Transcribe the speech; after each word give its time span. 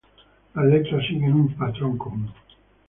Las 0.55 0.65
letras 0.65 1.05
siguen 1.05 1.31
un 1.31 1.53
patrón 1.55 1.95
común. 1.99 2.31